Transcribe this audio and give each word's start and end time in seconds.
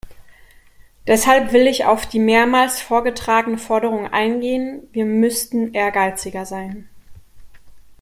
Deshalb 1.05 1.53
will 1.53 1.67
ich 1.67 1.85
auf 1.85 2.07
die 2.07 2.17
mehrmals 2.17 2.81
vorgetragene 2.81 3.59
Forderung 3.59 4.07
eingehen, 4.11 4.81
wir 4.93 5.05
müssten 5.05 5.75
ehrgeiziger 5.75 6.47
sein. 6.47 6.89